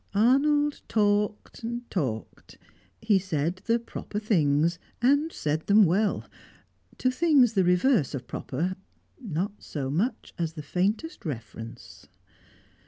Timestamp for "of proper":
8.15-8.75